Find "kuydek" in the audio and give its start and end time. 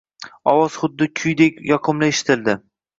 1.21-1.63